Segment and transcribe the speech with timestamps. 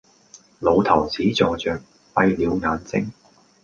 [0.59, 1.79] 老頭子坐着，
[2.15, 3.11] 閉了眼睛，